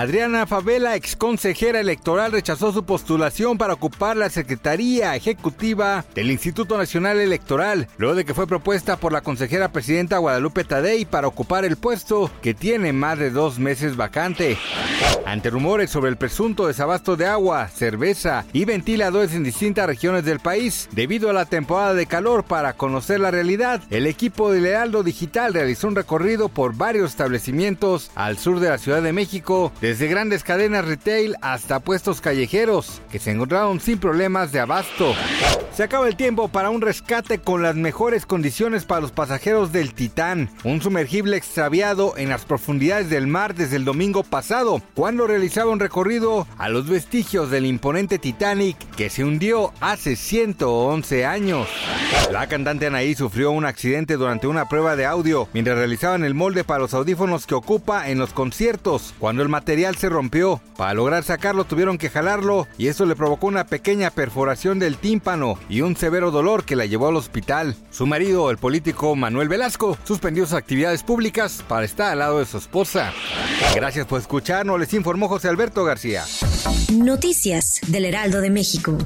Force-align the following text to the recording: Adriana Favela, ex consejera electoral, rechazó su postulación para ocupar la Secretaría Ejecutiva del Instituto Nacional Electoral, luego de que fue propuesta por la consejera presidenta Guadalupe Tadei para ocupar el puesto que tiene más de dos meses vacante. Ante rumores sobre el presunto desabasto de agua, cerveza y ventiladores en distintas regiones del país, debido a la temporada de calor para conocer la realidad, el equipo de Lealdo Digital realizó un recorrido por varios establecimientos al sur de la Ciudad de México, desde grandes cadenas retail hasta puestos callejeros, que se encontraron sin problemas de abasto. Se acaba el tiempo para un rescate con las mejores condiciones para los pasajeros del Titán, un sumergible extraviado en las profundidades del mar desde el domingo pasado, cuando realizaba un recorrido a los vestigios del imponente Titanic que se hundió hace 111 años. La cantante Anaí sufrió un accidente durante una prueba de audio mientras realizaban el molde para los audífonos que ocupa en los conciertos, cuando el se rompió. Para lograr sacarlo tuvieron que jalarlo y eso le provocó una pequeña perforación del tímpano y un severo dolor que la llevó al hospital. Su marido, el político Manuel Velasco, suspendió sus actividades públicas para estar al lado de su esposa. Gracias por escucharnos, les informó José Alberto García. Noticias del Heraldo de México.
Adriana 0.00 0.46
Favela, 0.46 0.96
ex 0.96 1.14
consejera 1.14 1.78
electoral, 1.78 2.32
rechazó 2.32 2.72
su 2.72 2.84
postulación 2.84 3.58
para 3.58 3.74
ocupar 3.74 4.16
la 4.16 4.30
Secretaría 4.30 5.14
Ejecutiva 5.14 6.06
del 6.14 6.30
Instituto 6.30 6.78
Nacional 6.78 7.20
Electoral, 7.20 7.86
luego 7.98 8.14
de 8.14 8.24
que 8.24 8.32
fue 8.32 8.46
propuesta 8.46 8.96
por 8.96 9.12
la 9.12 9.20
consejera 9.20 9.72
presidenta 9.72 10.16
Guadalupe 10.16 10.64
Tadei 10.64 11.04
para 11.04 11.28
ocupar 11.28 11.66
el 11.66 11.76
puesto 11.76 12.30
que 12.40 12.54
tiene 12.54 12.94
más 12.94 13.18
de 13.18 13.28
dos 13.28 13.58
meses 13.58 13.94
vacante. 13.96 14.56
Ante 15.26 15.50
rumores 15.50 15.90
sobre 15.90 16.08
el 16.08 16.16
presunto 16.16 16.66
desabasto 16.66 17.16
de 17.16 17.26
agua, 17.26 17.68
cerveza 17.68 18.46
y 18.54 18.64
ventiladores 18.64 19.34
en 19.34 19.44
distintas 19.44 19.86
regiones 19.86 20.24
del 20.24 20.40
país, 20.40 20.88
debido 20.92 21.28
a 21.28 21.34
la 21.34 21.44
temporada 21.44 21.92
de 21.92 22.06
calor 22.06 22.44
para 22.44 22.72
conocer 22.72 23.20
la 23.20 23.30
realidad, 23.30 23.82
el 23.90 24.06
equipo 24.06 24.50
de 24.50 24.62
Lealdo 24.62 25.02
Digital 25.02 25.52
realizó 25.52 25.88
un 25.88 25.94
recorrido 25.94 26.48
por 26.48 26.74
varios 26.74 27.10
establecimientos 27.10 28.10
al 28.14 28.38
sur 28.38 28.60
de 28.60 28.70
la 28.70 28.78
Ciudad 28.78 29.02
de 29.02 29.12
México, 29.12 29.72
desde 29.90 30.06
grandes 30.06 30.44
cadenas 30.44 30.84
retail 30.84 31.34
hasta 31.42 31.80
puestos 31.80 32.20
callejeros, 32.20 33.02
que 33.10 33.18
se 33.18 33.32
encontraron 33.32 33.80
sin 33.80 33.98
problemas 33.98 34.52
de 34.52 34.60
abasto. 34.60 35.16
Se 35.74 35.82
acaba 35.82 36.06
el 36.06 36.14
tiempo 36.14 36.46
para 36.46 36.70
un 36.70 36.80
rescate 36.80 37.38
con 37.38 37.62
las 37.62 37.74
mejores 37.74 38.24
condiciones 38.24 38.84
para 38.84 39.00
los 39.00 39.10
pasajeros 39.10 39.72
del 39.72 39.94
Titán, 39.94 40.48
un 40.62 40.80
sumergible 40.80 41.36
extraviado 41.36 42.16
en 42.16 42.28
las 42.28 42.44
profundidades 42.44 43.10
del 43.10 43.26
mar 43.26 43.56
desde 43.56 43.76
el 43.76 43.84
domingo 43.84 44.22
pasado, 44.22 44.80
cuando 44.94 45.26
realizaba 45.26 45.72
un 45.72 45.80
recorrido 45.80 46.46
a 46.58 46.68
los 46.68 46.88
vestigios 46.88 47.50
del 47.50 47.66
imponente 47.66 48.20
Titanic 48.20 48.76
que 48.94 49.10
se 49.10 49.24
hundió 49.24 49.72
hace 49.80 50.14
111 50.14 51.26
años. 51.26 51.66
La 52.30 52.46
cantante 52.46 52.86
Anaí 52.86 53.14
sufrió 53.14 53.50
un 53.50 53.64
accidente 53.64 54.16
durante 54.16 54.46
una 54.46 54.68
prueba 54.68 54.94
de 54.94 55.06
audio 55.06 55.48
mientras 55.52 55.78
realizaban 55.78 56.22
el 56.22 56.34
molde 56.34 56.62
para 56.62 56.80
los 56.80 56.94
audífonos 56.94 57.46
que 57.46 57.54
ocupa 57.54 58.08
en 58.08 58.18
los 58.18 58.32
conciertos, 58.32 59.14
cuando 59.18 59.42
el 59.42 59.48
se 59.96 60.08
rompió. 60.08 60.60
Para 60.76 60.94
lograr 60.94 61.24
sacarlo 61.24 61.64
tuvieron 61.64 61.98
que 61.98 62.10
jalarlo 62.10 62.66
y 62.78 62.88
eso 62.88 63.06
le 63.06 63.16
provocó 63.16 63.46
una 63.46 63.66
pequeña 63.66 64.10
perforación 64.10 64.78
del 64.78 64.96
tímpano 64.96 65.58
y 65.68 65.80
un 65.80 65.96
severo 65.96 66.30
dolor 66.30 66.64
que 66.64 66.76
la 66.76 66.86
llevó 66.86 67.08
al 67.08 67.16
hospital. 67.16 67.76
Su 67.90 68.06
marido, 68.06 68.50
el 68.50 68.58
político 68.58 69.16
Manuel 69.16 69.48
Velasco, 69.48 69.96
suspendió 70.04 70.44
sus 70.44 70.54
actividades 70.54 71.02
públicas 71.02 71.64
para 71.66 71.84
estar 71.84 72.12
al 72.12 72.18
lado 72.20 72.38
de 72.38 72.46
su 72.46 72.58
esposa. 72.58 73.12
Gracias 73.74 74.06
por 74.06 74.20
escucharnos, 74.20 74.78
les 74.78 74.92
informó 74.94 75.28
José 75.28 75.48
Alberto 75.48 75.84
García. 75.84 76.24
Noticias 76.92 77.80
del 77.86 78.04
Heraldo 78.04 78.40
de 78.40 78.50
México. 78.50 78.96